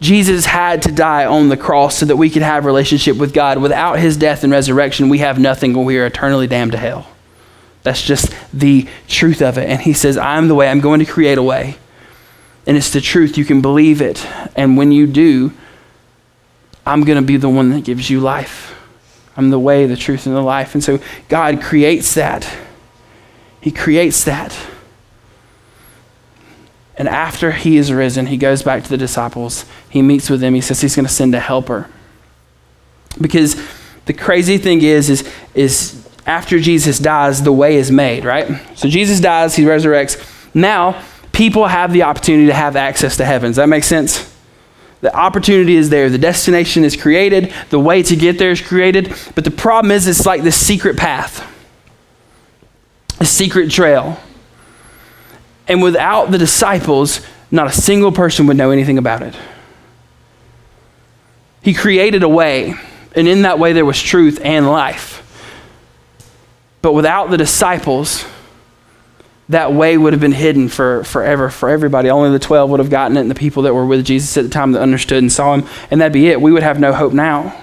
[0.00, 3.58] Jesus had to die on the cross so that we could have relationship with God.
[3.58, 7.06] Without His death and resurrection, we have nothing, and we are eternally damned to hell.
[7.82, 9.68] That's just the truth of it.
[9.68, 10.68] And He says, "I'm the way.
[10.68, 11.76] I'm going to create a way."
[12.66, 13.38] And it's the truth.
[13.38, 14.26] You can believe it.
[14.56, 15.52] And when you do,
[16.84, 18.74] I'm going to be the one that gives you life.
[19.36, 20.74] I'm the way, the truth, and the life.
[20.74, 20.98] And so
[21.28, 22.48] God creates that.
[23.60, 24.56] He creates that.
[26.96, 29.66] And after he is risen, he goes back to the disciples.
[29.90, 30.54] He meets with them.
[30.54, 31.90] He says he's going to send a helper.
[33.20, 33.56] Because
[34.06, 38.60] the crazy thing is, is, is after Jesus dies, the way is made, right?
[38.76, 40.54] So Jesus dies, he resurrects.
[40.54, 41.02] Now,
[41.36, 43.50] people have the opportunity to have access to heaven.
[43.50, 44.34] Does that make sense?
[45.02, 46.08] The opportunity is there.
[46.08, 47.52] The destination is created.
[47.68, 49.14] The way to get there is created.
[49.34, 51.46] But the problem is, it's like this secret path,
[53.20, 54.18] a secret trail.
[55.68, 57.20] And without the disciples,
[57.50, 59.36] not a single person would know anything about it.
[61.60, 62.74] He created a way,
[63.14, 65.22] and in that way, there was truth and life.
[66.80, 68.24] But without the disciples,
[69.48, 72.10] that way would have been hidden for forever for everybody.
[72.10, 74.44] Only the 12 would have gotten it, and the people that were with Jesus at
[74.44, 76.40] the time that understood and saw him, and that'd be it.
[76.40, 77.62] We would have no hope now.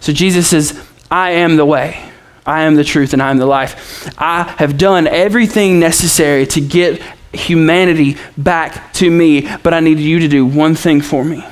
[0.00, 2.10] So Jesus says, I am the way,
[2.44, 4.12] I am the truth, and I am the life.
[4.18, 7.00] I have done everything necessary to get
[7.32, 11.44] humanity back to me, but I need you to do one thing for me.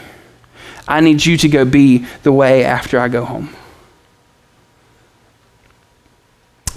[0.89, 3.55] I need you to go be the way after I go home.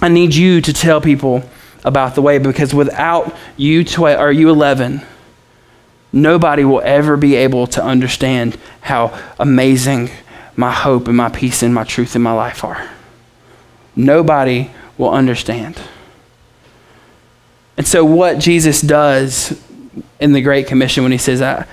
[0.00, 1.42] I need you to tell people
[1.86, 5.00] about the way because without you 12 or you 11
[6.12, 10.10] nobody will ever be able to understand how amazing
[10.56, 12.90] my hope and my peace and my truth in my life are.
[13.94, 15.80] Nobody will understand.
[17.76, 19.60] And so what jesus does
[20.18, 21.66] in the great commission when he says i,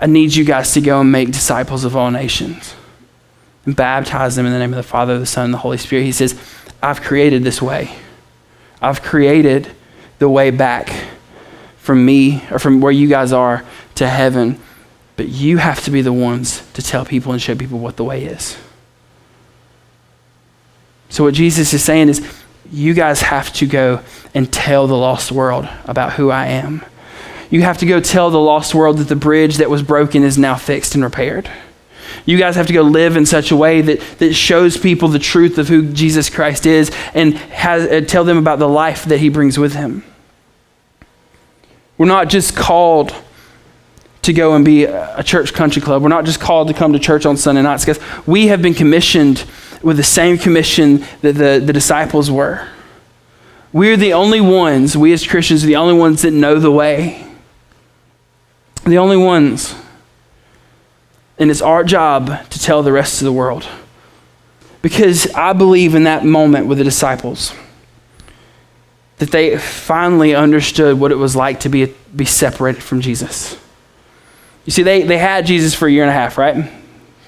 [0.00, 2.74] I need you guys to go and make disciples of all nations
[3.66, 6.04] and baptize them in the name of the father the son and the holy spirit
[6.04, 6.34] he says
[6.82, 7.94] i've created this way
[8.80, 9.70] I've created
[10.18, 10.92] the way back
[11.78, 13.64] from me or from where you guys are
[13.96, 14.60] to heaven.
[15.16, 18.04] But you have to be the ones to tell people and show people what the
[18.04, 18.56] way is.
[21.10, 22.26] So, what Jesus is saying is,
[22.72, 24.00] you guys have to go
[24.32, 26.84] and tell the lost world about who I am.
[27.50, 30.38] You have to go tell the lost world that the bridge that was broken is
[30.38, 31.50] now fixed and repaired.
[32.26, 35.18] You guys have to go live in such a way that, that shows people the
[35.18, 39.18] truth of who Jesus Christ is and has, uh, tell them about the life that
[39.18, 40.04] he brings with him.
[41.98, 43.14] We're not just called
[44.22, 46.02] to go and be a church country club.
[46.02, 47.98] We're not just called to come to church on Sunday nights, guys.
[48.26, 49.44] We have been commissioned
[49.82, 52.68] with the same commission that the, the disciples were.
[53.72, 57.26] We're the only ones, we as Christians are the only ones that know the way.
[58.84, 59.74] The only ones.
[61.40, 63.66] And it's our job to tell the rest of the world.
[64.82, 67.52] Because I believe in that moment with the disciples
[69.18, 73.58] that they finally understood what it was like to be, be separated from Jesus.
[74.64, 76.70] You see, they, they had Jesus for a year and a half, right?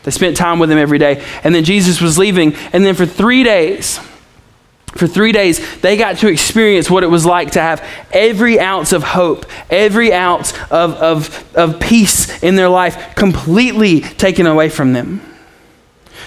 [0.03, 1.25] They spent time with him every day.
[1.45, 2.55] And then Jesus was leaving.
[2.73, 3.99] And then for three days,
[4.93, 8.93] for three days, they got to experience what it was like to have every ounce
[8.93, 14.93] of hope, every ounce of, of, of peace in their life completely taken away from
[14.93, 15.23] them.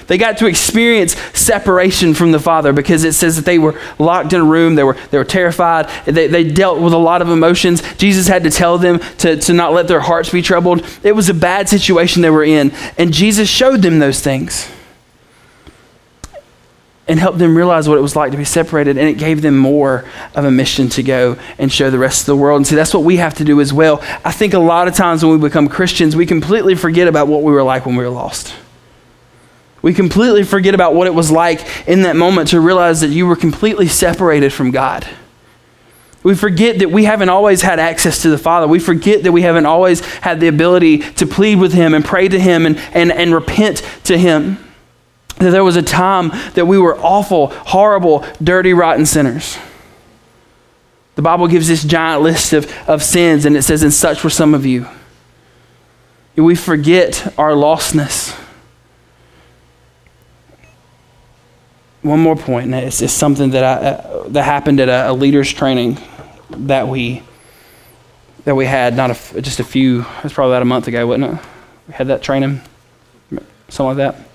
[0.08, 4.34] They got to experience separation from the Father because it says that they were locked
[4.34, 7.30] in a room, they were, they were terrified, they, they dealt with a lot of
[7.30, 7.82] emotions.
[7.96, 10.86] Jesus had to tell them to, to not let their hearts be troubled.
[11.04, 14.70] It was a bad situation they were in, and Jesus showed them those things
[17.08, 18.98] and helped them realize what it was like to be separated.
[18.98, 22.26] And it gave them more of a mission to go and show the rest of
[22.26, 22.58] the world.
[22.58, 24.02] And see, that's what we have to do as well.
[24.24, 27.44] I think a lot of times when we become Christians, we completely forget about what
[27.44, 28.56] we were like when we were lost.
[29.84, 33.28] We completely forget about what it was like in that moment to realize that you
[33.28, 35.08] were completely separated from God.
[36.24, 38.68] We forget that we haven't always had access to the Father.
[38.68, 42.28] We forget that we haven't always had the ability to plead with Him and pray
[42.28, 44.58] to Him and, and, and repent to Him
[45.38, 49.58] that there was a time that we were awful, horrible, dirty, rotten sinners.
[51.16, 54.30] The Bible gives this giant list of, of sins, and it says, And such were
[54.30, 54.88] some of you.
[56.36, 58.38] We forget our lostness.
[62.02, 65.14] One more point, and it's, it's something that, I, uh, that happened at a, a
[65.14, 65.98] leader's training
[66.50, 67.24] that we
[68.46, 71.06] that we had, not a, just a few, it was probably about a month ago,
[71.08, 71.46] wasn't it?
[71.88, 72.62] We had that training,
[73.70, 74.30] something like that.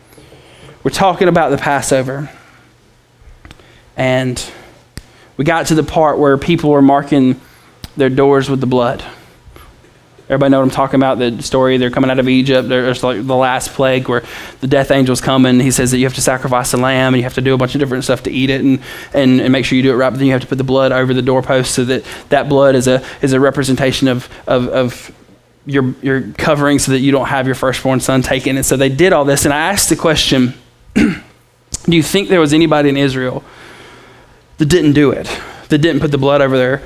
[0.83, 2.31] We're talking about the Passover.
[3.99, 4.53] And
[5.37, 7.39] we got to the part where people were marking
[7.99, 9.05] their doors with the blood.
[10.31, 11.19] Everybody know what I'm talking about?
[11.19, 12.69] The story, they're coming out of Egypt.
[12.69, 14.23] There's like the last plague where
[14.61, 15.61] the death angel's coming.
[15.61, 17.59] He says that you have to sacrifice a lamb and you have to do a
[17.59, 18.81] bunch of different stuff to eat it and,
[19.13, 20.09] and, and make sure you do it right.
[20.09, 22.75] But then you have to put the blood over the doorpost so that that blood
[22.75, 25.13] is a, is a representation of, of, of
[25.67, 28.57] your, your covering so that you don't have your firstborn son taken.
[28.57, 29.45] And so they did all this.
[29.45, 30.55] And I asked the question
[30.95, 33.43] Do you think there was anybody in Israel
[34.59, 35.27] that didn't do it,
[35.69, 36.83] that didn't put the blood over their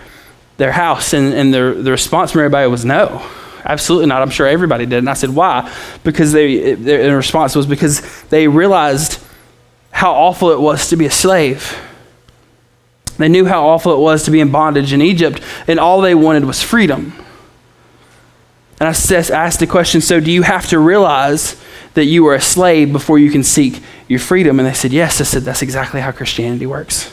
[0.57, 1.12] their house?
[1.12, 3.27] And, and the, the response from everybody was no.
[3.64, 4.21] Absolutely not.
[4.21, 4.99] I'm sure everybody did.
[4.99, 5.75] And I said, why?
[6.03, 9.23] Because they, their response was because they realized
[9.90, 11.79] how awful it was to be a slave.
[13.17, 16.14] They knew how awful it was to be in bondage in Egypt, and all they
[16.14, 17.12] wanted was freedom.
[18.81, 21.57] And I asked the question so, do you have to realize
[21.94, 24.59] that you are a slave before you can seek your freedom?
[24.61, 25.20] And they said, yes.
[25.20, 27.12] I said, that's exactly how Christianity works.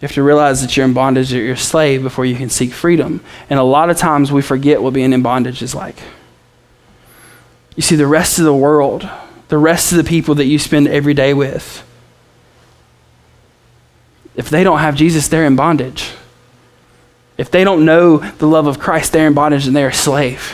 [0.00, 2.50] You have to realize that you're in bondage, that you're a slave before you can
[2.50, 3.22] seek freedom.
[3.48, 5.96] And a lot of times we forget what being in bondage is like.
[7.74, 9.08] You see, the rest of the world,
[9.48, 11.82] the rest of the people that you spend every day with,
[14.36, 16.12] if they don't have Jesus, they're in bondage.
[17.38, 20.52] If they don't know the love of Christ, they're in bondage and they're a slave.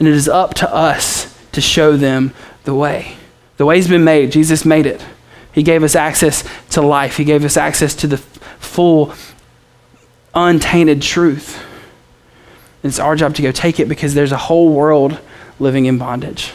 [0.00, 2.34] And it is up to us to show them
[2.64, 3.16] the way.
[3.58, 5.04] The way's been made, Jesus made it.
[5.52, 9.14] He gave us access to life, He gave us access to the full,
[10.34, 11.62] untainted truth.
[12.82, 15.20] And It's our job to go take it because there's a whole world
[15.58, 16.52] living in bondage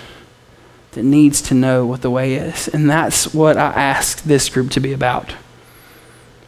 [0.94, 2.68] that needs to know what the way is.
[2.68, 5.32] And that's what I ask this group to be about.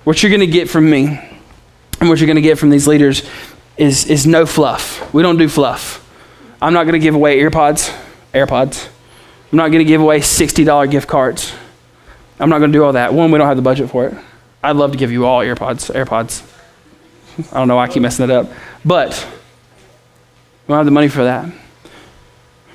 [0.03, 1.19] What you're going to get from me
[1.99, 3.27] and what you're going to get from these leaders
[3.75, 5.13] is, is no fluff.
[5.13, 6.03] We don't do fluff.
[6.61, 7.95] I'm not going to give away earpods,
[8.33, 8.87] AirPods.
[9.51, 11.53] I'm not going to give away $60 gift cards.
[12.39, 13.13] I'm not going to do all that.
[13.13, 14.17] One, we don't have the budget for it.
[14.63, 16.43] I'd love to give you all earpods, AirPods.
[17.51, 18.49] I don't know why I keep messing it up.
[18.83, 19.11] But
[20.67, 21.49] we don't have the money for that.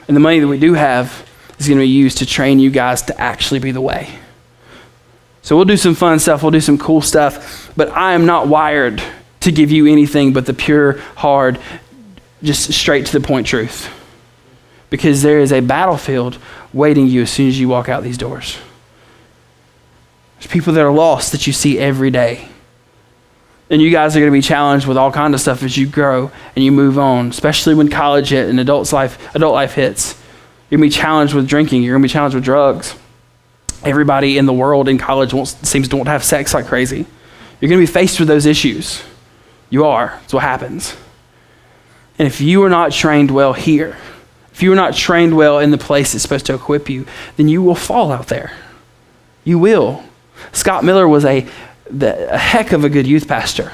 [0.06, 2.70] And the money that we do have is going to be used to train you
[2.70, 4.08] guys to actually be the way.
[5.42, 8.46] So we'll do some fun stuff, we'll do some cool stuff, but I am not
[8.46, 9.02] wired
[9.40, 11.58] to give you anything but the pure, hard,
[12.42, 13.88] just straight to the point truth.
[14.90, 16.38] Because there is a battlefield
[16.72, 18.58] waiting you as soon as you walk out these doors.
[20.38, 22.48] There's people that are lost that you see every day.
[23.70, 25.86] And you guys are going to be challenged with all kinds of stuff as you
[25.86, 30.20] grow and you move on, especially when college hit and adult life, adult life hits.
[30.68, 31.82] You're going to be challenged with drinking.
[31.82, 32.94] You're going to be challenged with drugs.
[33.82, 37.06] Everybody in the world in college wants, seems to want to have sex like crazy.
[37.60, 39.02] You're going to be faced with those issues.
[39.70, 40.08] You are.
[40.20, 40.96] That's what happens.
[42.18, 43.96] And if you are not trained well here,
[44.52, 47.48] if you are not trained well in the place that's supposed to equip you, then
[47.48, 48.52] you will fall out there.
[49.44, 50.04] You will.
[50.52, 51.46] Scott Miller was a,
[51.90, 53.72] the, a heck of a good youth pastor.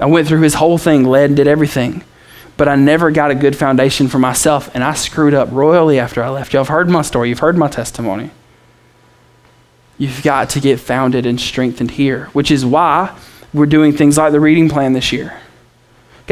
[0.00, 2.02] I went through his whole thing, led and did everything.
[2.56, 6.22] But I never got a good foundation for myself, and I screwed up royally after
[6.22, 6.52] I left.
[6.52, 8.30] Y'all have heard my story, you've heard my testimony.
[9.96, 13.16] You've got to get founded and strengthened here, which is why
[13.54, 15.40] we're doing things like the reading plan this year.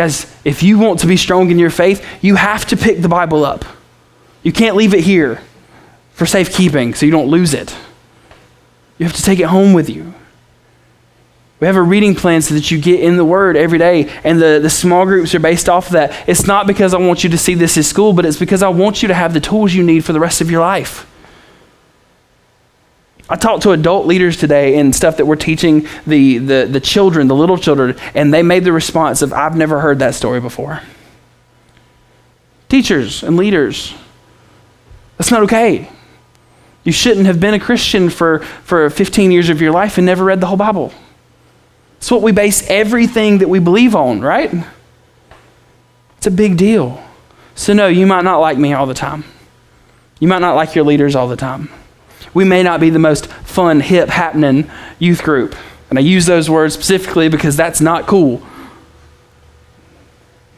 [0.01, 3.09] Guys, if you want to be strong in your faith, you have to pick the
[3.11, 3.67] Bible up.
[4.43, 5.43] You can't leave it here
[6.13, 7.77] for safekeeping so you don't lose it.
[8.97, 10.15] You have to take it home with you.
[11.61, 14.41] We have a reading plan so that you get in the Word every day, and
[14.41, 16.27] the, the small groups are based off of that.
[16.27, 18.71] It's not because I want you to see this as school, but it's because I
[18.71, 21.07] want you to have the tools you need for the rest of your life.
[23.31, 27.29] I talked to adult leaders today and stuff that we're teaching the, the, the children,
[27.29, 30.81] the little children, and they made the response of, I've never heard that story before.
[32.69, 33.95] Teachers and leaders,
[35.17, 35.89] that's not okay.
[36.83, 40.25] You shouldn't have been a Christian for, for 15 years of your life and never
[40.25, 40.93] read the whole Bible.
[41.99, 44.53] It's what we base everything that we believe on, right?
[46.17, 47.01] It's a big deal.
[47.55, 49.23] So, no, you might not like me all the time.
[50.19, 51.69] You might not like your leaders all the time.
[52.33, 55.57] We may not be the most fun, hip, happening youth group.
[55.89, 58.43] And I use those words specifically because that's not cool.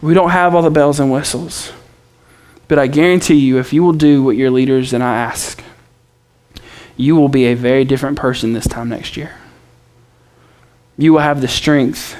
[0.02, 1.72] We don't have all the bells and whistles.
[2.68, 5.62] But I guarantee you, if you will do what your leaders and I ask,
[6.96, 9.34] you will be a very different person this time next year.
[10.98, 12.16] You will have the strength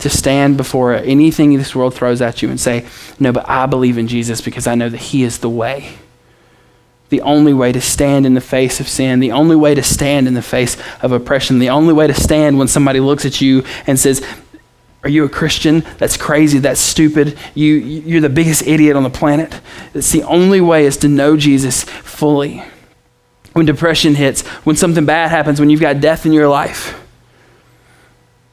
[0.00, 2.86] to stand before anything this world throws at you and say,
[3.20, 5.94] No, but I believe in Jesus because I know that He is the way.
[7.12, 10.26] The only way to stand in the face of sin, the only way to stand
[10.26, 13.64] in the face of oppression, the only way to stand when somebody looks at you
[13.86, 14.26] and says,
[15.02, 15.84] Are you a Christian?
[15.98, 16.58] That's crazy.
[16.58, 17.36] That's stupid.
[17.54, 19.60] You, you're the biggest idiot on the planet.
[19.92, 22.64] It's the only way is to know Jesus fully.
[23.52, 26.98] When depression hits, when something bad happens, when you've got death in your life,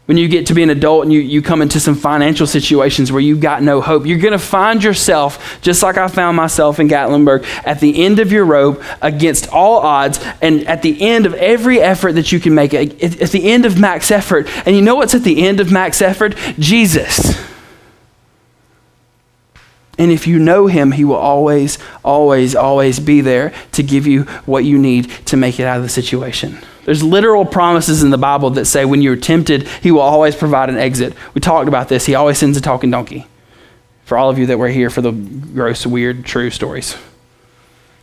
[0.10, 3.12] when you get to be an adult and you, you come into some financial situations
[3.12, 6.80] where you've got no hope, you're going to find yourself, just like I found myself
[6.80, 11.28] in Gatlinburg, at the end of your rope against all odds and at the end
[11.28, 14.48] of every effort that you can make, at, at the end of max effort.
[14.66, 16.36] And you know what's at the end of max effort?
[16.58, 17.40] Jesus.
[20.00, 24.24] And if you know him, he will always, always, always be there to give you
[24.46, 26.58] what you need to make it out of the situation.
[26.86, 30.70] There's literal promises in the Bible that say when you're tempted, he will always provide
[30.70, 31.14] an exit.
[31.34, 32.06] We talked about this.
[32.06, 33.28] He always sends a talking donkey.
[34.06, 36.96] For all of you that were here for the gross, weird, true stories.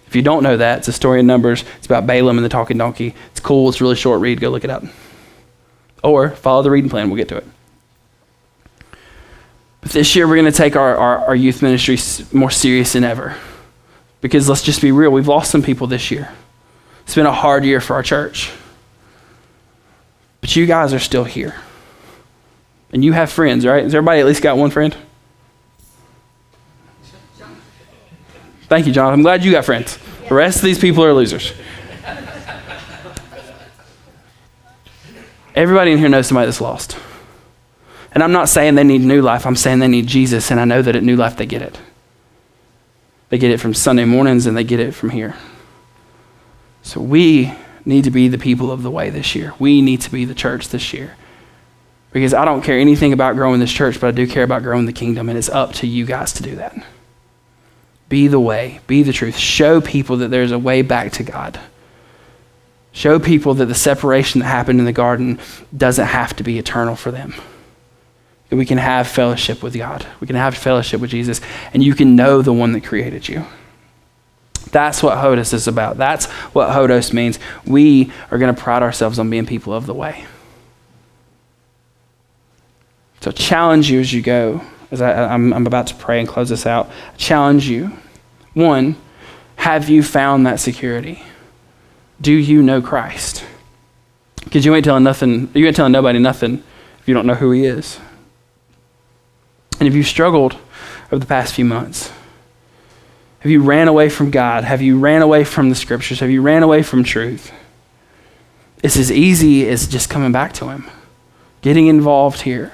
[0.06, 1.64] If you don't know that, it's a story in Numbers.
[1.78, 3.14] It's about Balaam and the talking donkey.
[3.32, 3.70] It's cool.
[3.70, 4.38] It's a really short read.
[4.38, 4.84] Go look it up.
[6.04, 7.08] Or follow the reading plan.
[7.08, 7.46] We'll get to it.
[9.92, 11.96] This year, we're going to take our, our, our youth ministry
[12.36, 13.36] more serious than ever.
[14.20, 16.28] Because let's just be real, we've lost some people this year.
[17.02, 18.50] It's been a hard year for our church.
[20.40, 21.54] But you guys are still here.
[22.92, 23.84] And you have friends, right?
[23.84, 24.96] Has everybody at least got one friend?
[28.68, 29.12] Thank you, John.
[29.12, 29.98] I'm glad you got friends.
[30.28, 31.52] The rest of these people are losers.
[35.54, 36.98] Everybody in here knows somebody that's lost.
[38.16, 40.64] And I'm not saying they need new life, I'm saying they need Jesus, and I
[40.64, 41.78] know that at New Life they get it.
[43.28, 45.36] They get it from Sunday mornings and they get it from here.
[46.80, 47.52] So we
[47.84, 49.52] need to be the people of the way this year.
[49.58, 51.14] We need to be the church this year.
[52.10, 54.86] Because I don't care anything about growing this church, but I do care about growing
[54.86, 56.74] the kingdom, and it's up to you guys to do that.
[58.08, 59.36] Be the way, be the truth.
[59.36, 61.60] Show people that there's a way back to God.
[62.92, 65.38] Show people that the separation that happened in the garden
[65.76, 67.34] doesn't have to be eternal for them
[68.48, 70.06] that we can have fellowship with God.
[70.20, 71.40] We can have fellowship with Jesus,
[71.74, 73.44] and you can know the one that created you.
[74.70, 75.96] That's what Hodos is about.
[75.96, 77.38] That's what Hodos means.
[77.64, 80.26] We are going to pride ourselves on being people of the way.
[83.20, 86.66] So, challenge you as you go, as I, am about to pray and close this
[86.66, 86.90] out.
[87.16, 87.90] Challenge you.
[88.54, 88.96] One,
[89.56, 91.22] have you found that security?
[92.20, 93.44] Do you know Christ?
[94.44, 96.62] Because you ain't telling nothing, you ain't telling nobody nothing
[97.00, 97.98] if you don't know who he is.
[99.78, 100.56] And have you struggled
[101.12, 102.10] over the past few months?
[103.40, 104.64] Have you ran away from God?
[104.64, 106.20] Have you ran away from the scriptures?
[106.20, 107.52] Have you ran away from truth?
[108.82, 110.88] It's as easy as just coming back to Him,
[111.62, 112.72] getting involved here.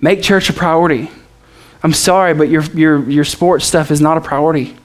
[0.00, 1.10] Make church a priority.
[1.82, 4.76] I'm sorry, but your, your, your sports stuff is not a priority.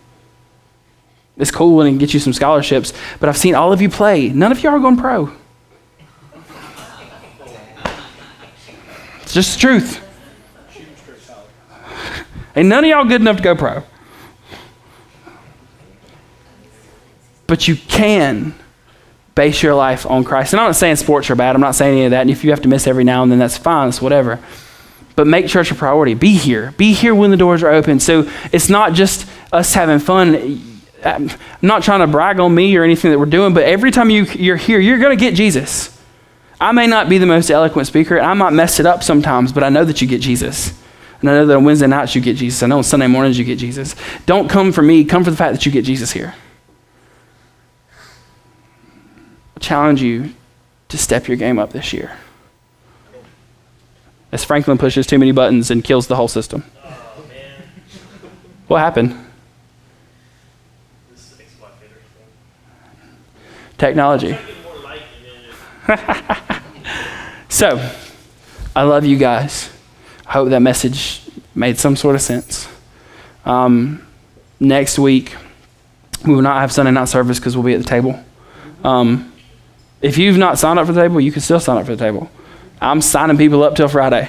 [1.37, 3.89] It's cool when it can get you some scholarships, but I've seen all of you
[3.89, 4.29] play.
[4.29, 5.31] None of you are going pro.
[9.21, 10.02] It's just the truth.
[12.55, 13.83] Ain't none of y'all good enough to go pro.
[17.47, 18.55] But you can
[19.35, 20.53] base your life on Christ.
[20.53, 21.55] And I'm not saying sports are bad.
[21.55, 22.21] I'm not saying any of that.
[22.21, 23.89] And if you have to miss every now and then, that's fine.
[23.89, 24.39] It's whatever.
[25.15, 26.13] But make church a priority.
[26.13, 26.73] Be here.
[26.77, 27.99] Be here when the doors are open.
[27.99, 30.61] So it's not just us having fun.
[31.03, 31.29] I'm
[31.61, 34.23] not trying to brag on me or anything that we're doing, but every time you,
[34.23, 35.99] you're here, you're going to get Jesus.
[36.61, 39.51] I may not be the most eloquent speaker, and I might mess it up sometimes,
[39.51, 40.73] but I know that you get Jesus.
[41.23, 42.61] And I know that on Wednesday nights you get Jesus.
[42.63, 43.95] I know on Sunday mornings you get Jesus.
[44.25, 46.35] Don't come for me, come for the fact that you get Jesus here.
[49.55, 50.33] I challenge you
[50.89, 52.11] to step your game up this year.
[54.33, 56.65] As Franklin pushes too many buttons and kills the whole system.
[56.83, 57.25] Oh,
[58.67, 59.17] what happened?
[63.77, 64.37] Technology.
[67.47, 67.91] so,
[68.75, 69.72] I love you guys.
[70.33, 71.21] Hope that message
[71.53, 72.67] made some sort of sense.
[73.45, 74.03] Um,
[74.59, 75.35] next week,
[76.25, 78.19] we will not have Sunday night service because we'll be at the table.
[78.83, 79.31] Um,
[80.01, 82.03] if you've not signed up for the table, you can still sign up for the
[82.03, 82.31] table.
[82.81, 84.27] I'm signing people up till Friday.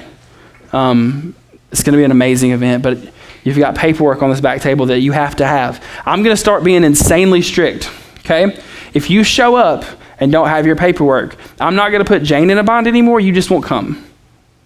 [0.71, 1.33] Um,
[1.71, 2.99] it's going to be an amazing event, but
[3.43, 5.83] you've got paperwork on this back table that you have to have.
[6.05, 7.89] I'm going to start being insanely strict,
[8.19, 8.61] okay?
[8.93, 9.83] If you show up
[10.19, 13.19] and don't have your paperwork, I'm not going to put Jane in a bond anymore.
[13.19, 14.05] You just won't come.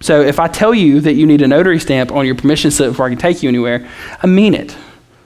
[0.01, 2.91] So if I tell you that you need a notary stamp on your permission slip
[2.91, 3.87] before I can take you anywhere,
[4.21, 4.75] I mean it.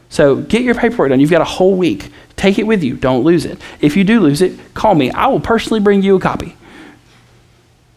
[0.09, 1.19] So get your paperwork done.
[1.19, 2.11] You've got a whole week.
[2.35, 2.95] Take it with you.
[2.95, 3.59] Don't lose it.
[3.81, 5.11] If you do lose it, call me.
[5.11, 6.55] I will personally bring you a copy.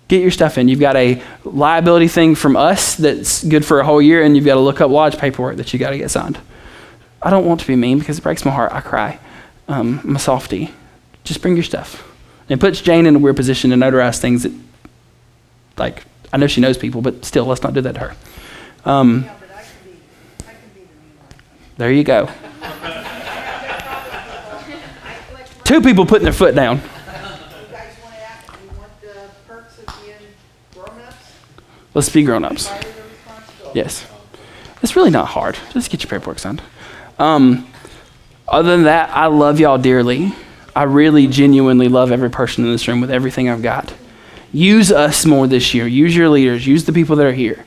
[0.09, 0.69] Get your stuff in.
[0.69, 4.45] You've got a liability thing from us that's good for a whole year, and you've
[4.45, 6.39] got to look up lodge paperwork that you got to get signed.
[7.23, 8.73] I don't want to be mean because it breaks my heart.
[8.73, 9.19] I cry.
[9.67, 10.73] Um, I'm a softy.
[11.25, 12.07] Just bring your stuff.
[12.49, 14.53] It puts Jane in a weird position to notarize things that,
[15.77, 18.15] like, I know she knows people, but still, let's not do that to her.
[18.85, 19.91] Um, Yeah, but I can be,
[20.47, 20.87] I can be the
[21.77, 22.29] there you go.
[25.65, 26.77] Two people putting their foot down.
[26.77, 26.89] money.
[26.89, 26.93] You
[27.73, 30.15] guys want to ask, you want the perks of being
[30.75, 31.33] grown-ups?
[31.95, 32.69] Let's be grown ups.
[32.69, 33.79] Share the responsibility.
[33.79, 34.07] Yes.
[34.83, 35.59] It's really not hard.
[35.73, 36.63] Just get your paperwork signed.
[37.19, 37.67] Um,
[38.47, 40.33] other than that, I love y'all dearly.
[40.77, 43.93] I really genuinely love every person in this room with everything I've got.
[44.57, 45.87] Use us more this year.
[45.87, 46.67] Use your leaders.
[46.67, 47.63] Use the people that are here.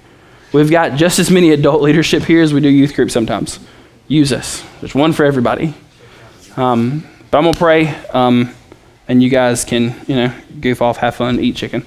[0.51, 3.59] We've got just as many adult leadership here as we do youth group sometimes.
[4.07, 4.63] Use us.
[4.81, 5.75] There's one for everybody.
[6.57, 8.55] Um, but I'm going to pray, um,
[9.07, 11.85] and you guys can, you know, goof off, have fun, eat chicken.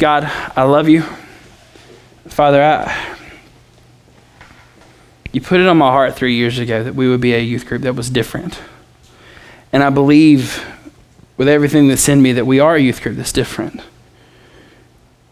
[0.00, 0.24] God,
[0.56, 1.02] I love you.
[2.26, 3.16] Father, I,
[5.30, 7.66] you put it on my heart three years ago that we would be a youth
[7.66, 8.60] group that was different.
[9.72, 10.66] And I believe
[11.36, 13.80] with everything that's in me that we are a youth group that's different.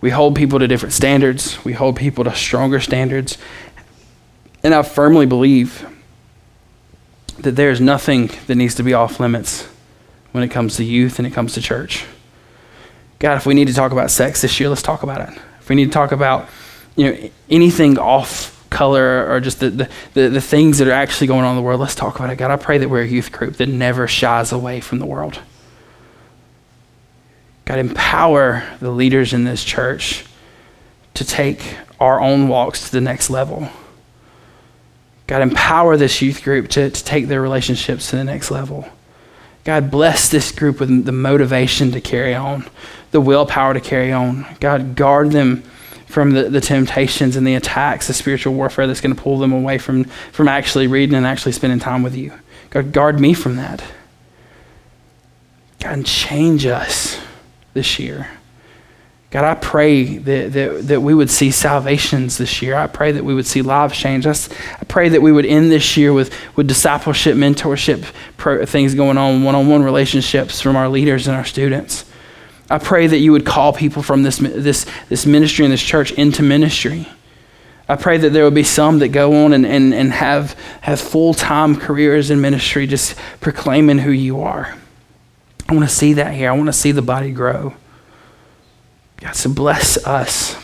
[0.00, 3.38] We hold people to different standards, we hold people to stronger standards.
[4.64, 5.86] And I firmly believe
[7.38, 9.68] that there's nothing that needs to be off limits
[10.32, 12.05] when it comes to youth and it comes to church.
[13.18, 15.38] God, if we need to talk about sex this year, let's talk about it.
[15.61, 16.48] If we need to talk about,
[16.96, 21.28] you know, anything off color or just the, the, the, the things that are actually
[21.28, 22.36] going on in the world, let's talk about it.
[22.36, 25.38] God, I pray that we're a youth group that never shies away from the world.
[27.65, 30.25] God, empower the leaders in this church
[31.15, 33.69] to take our own walks to the next level.
[35.27, 38.89] God, empower this youth group to, to take their relationships to the next level.
[39.65, 42.69] God, bless this group with the motivation to carry on,
[43.13, 44.45] the willpower to carry on.
[44.59, 45.63] God, guard them
[46.07, 49.53] from the, the temptations and the attacks, the spiritual warfare that's going to pull them
[49.53, 52.33] away from, from actually reading and actually spending time with you.
[52.71, 53.83] God, guard me from that.
[55.79, 57.19] God, change us
[57.75, 58.29] this year.
[59.33, 62.75] God, I pray that, that, that we would see salvations this year.
[62.75, 64.27] I pray that we would see lives change.
[64.27, 64.35] I,
[64.79, 68.05] I pray that we would end this year with, with discipleship, mentorship
[68.37, 72.05] pro, things going on, one on one relationships from our leaders and our students.
[72.68, 76.12] I pray that you would call people from this, this, this ministry and this church
[76.12, 77.09] into ministry.
[77.89, 80.53] I pray that there would be some that go on and, and, and have,
[80.83, 84.77] have full time careers in ministry, just proclaiming who you are.
[85.73, 86.51] I want to see that here.
[86.51, 87.73] I want to see the body grow.
[89.16, 90.55] God, so bless us.